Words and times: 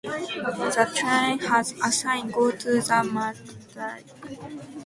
The 0.03 0.91
tram 0.95 1.37
has 1.37 1.73
a 1.73 1.91
sign 1.91 2.31
"Go 2.31 2.49
to 2.49 2.81
the 2.81 3.03
Maldives". 3.03 4.15